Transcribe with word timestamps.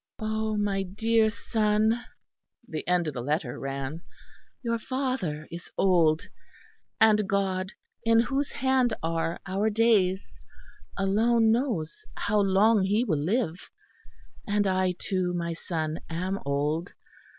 "Oh, 0.17 0.57
my 0.57 0.81
dear 0.81 1.29
son," 1.29 2.03
the 2.67 2.87
end 2.87 3.07
of 3.07 3.13
the 3.13 3.21
letter 3.21 3.59
ran, 3.59 4.01
"your 4.63 4.79
father 4.79 5.47
is 5.51 5.69
old; 5.77 6.27
and 6.99 7.29
God, 7.29 7.73
in 8.03 8.21
whose 8.21 8.51
hand 8.51 8.95
are 9.03 9.39
our 9.45 9.69
days, 9.69 10.23
alone 10.97 11.51
knows 11.51 12.03
how 12.17 12.39
long 12.39 12.81
he 12.81 13.03
will 13.03 13.21
live; 13.23 13.69
and 14.47 14.65
I, 14.65 14.95
too, 14.97 15.35
my 15.35 15.53
son, 15.53 15.99
am 16.09 16.39
old. 16.47 16.93